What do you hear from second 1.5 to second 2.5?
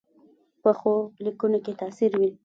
کې تاثیر وي